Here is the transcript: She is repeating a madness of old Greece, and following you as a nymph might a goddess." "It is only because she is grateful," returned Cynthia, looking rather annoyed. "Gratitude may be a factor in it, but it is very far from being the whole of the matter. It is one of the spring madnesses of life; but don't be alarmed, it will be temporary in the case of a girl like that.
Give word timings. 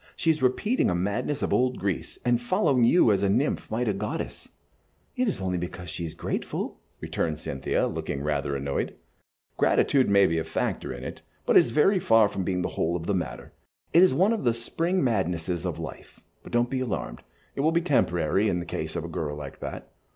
She 0.15 0.31
is 0.31 0.41
repeating 0.41 0.89
a 0.89 0.95
madness 0.95 1.43
of 1.43 1.53
old 1.53 1.77
Greece, 1.77 2.17
and 2.25 2.41
following 2.41 2.83
you 2.83 3.11
as 3.11 3.21
a 3.21 3.29
nymph 3.29 3.69
might 3.69 3.87
a 3.87 3.93
goddess." 3.93 4.49
"It 5.15 5.27
is 5.27 5.39
only 5.39 5.59
because 5.59 5.91
she 5.91 6.05
is 6.05 6.15
grateful," 6.15 6.79
returned 7.01 7.37
Cynthia, 7.37 7.85
looking 7.85 8.23
rather 8.23 8.55
annoyed. 8.55 8.95
"Gratitude 9.57 10.09
may 10.09 10.25
be 10.25 10.39
a 10.39 10.43
factor 10.43 10.91
in 10.91 11.03
it, 11.03 11.21
but 11.45 11.55
it 11.55 11.59
is 11.59 11.69
very 11.69 11.99
far 11.99 12.27
from 12.29 12.43
being 12.43 12.63
the 12.63 12.69
whole 12.69 12.95
of 12.95 13.05
the 13.05 13.13
matter. 13.13 13.53
It 13.93 14.01
is 14.01 14.11
one 14.11 14.33
of 14.33 14.43
the 14.43 14.55
spring 14.55 15.03
madnesses 15.03 15.67
of 15.67 15.77
life; 15.77 16.19
but 16.41 16.51
don't 16.51 16.71
be 16.71 16.79
alarmed, 16.79 17.21
it 17.55 17.61
will 17.61 17.71
be 17.71 17.81
temporary 17.81 18.49
in 18.49 18.57
the 18.57 18.65
case 18.65 18.95
of 18.95 19.03
a 19.05 19.07
girl 19.07 19.35
like 19.37 19.59
that. 19.59 19.91